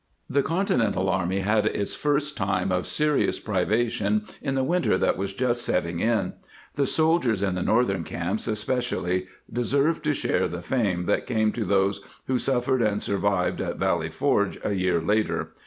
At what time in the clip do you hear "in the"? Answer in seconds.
4.41-4.63, 5.99-6.87, 7.43-7.61